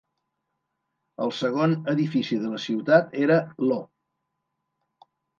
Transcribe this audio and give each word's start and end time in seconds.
El 1.25 1.33
segon 1.39 1.75
edifici 1.93 2.39
de 2.45 2.49
la 2.53 2.61
ciutat 2.63 3.13
era 3.25 3.37
l'O. 3.67 3.77